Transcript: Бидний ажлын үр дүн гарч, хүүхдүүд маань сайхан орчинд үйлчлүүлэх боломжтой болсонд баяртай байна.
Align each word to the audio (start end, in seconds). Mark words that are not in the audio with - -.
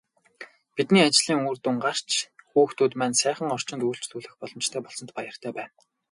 Бидний 0.75 1.05
ажлын 1.07 1.39
үр 1.49 1.57
дүн 1.63 1.77
гарч, 1.85 2.09
хүүхдүүд 2.49 2.93
маань 2.99 3.17
сайхан 3.21 3.49
орчинд 3.55 3.85
үйлчлүүлэх 3.87 4.33
боломжтой 4.37 4.81
болсонд 4.83 5.11
баяртай 5.17 5.51
байна. 5.57 5.73